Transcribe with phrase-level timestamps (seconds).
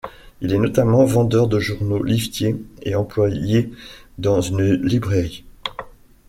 [0.41, 3.69] Il est notamment vendeur de journaux, liftier, et employé
[4.17, 5.45] dans une librairie.